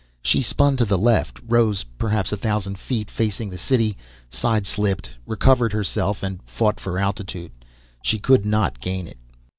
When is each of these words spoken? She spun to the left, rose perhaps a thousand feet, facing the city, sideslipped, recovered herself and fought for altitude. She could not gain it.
She 0.23 0.41
spun 0.41 0.77
to 0.77 0.85
the 0.85 0.97
left, 0.97 1.37
rose 1.47 1.83
perhaps 1.99 2.31
a 2.31 2.35
thousand 2.37 2.79
feet, 2.79 3.11
facing 3.11 3.51
the 3.51 3.57
city, 3.59 3.97
sideslipped, 4.31 5.09
recovered 5.27 5.73
herself 5.73 6.23
and 6.23 6.41
fought 6.47 6.79
for 6.79 6.97
altitude. 6.97 7.51
She 8.01 8.17
could 8.17 8.43
not 8.43 8.81
gain 8.81 9.07
it. 9.07 9.19